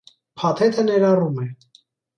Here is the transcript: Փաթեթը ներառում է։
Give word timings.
Փաթեթը 0.43 0.87
ներառում 0.89 1.41
է։ 1.47 1.51